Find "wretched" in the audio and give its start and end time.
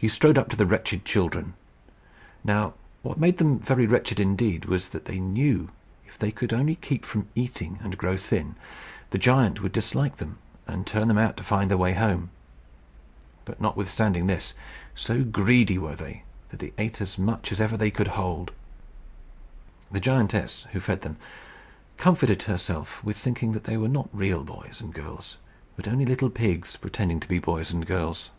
0.64-1.04, 3.84-4.20